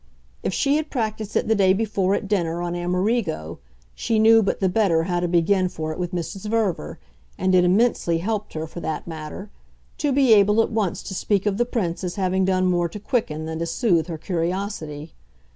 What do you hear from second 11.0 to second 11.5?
to speak